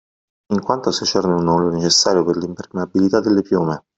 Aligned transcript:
In 0.55 0.59
quanto 0.63 0.89
secerne 0.89 1.35
un 1.35 1.47
olio 1.47 1.69
necessario 1.69 2.23
per 2.25 2.35
l’impermeabilità 2.37 3.19
delle 3.19 3.43
piume 3.43 3.83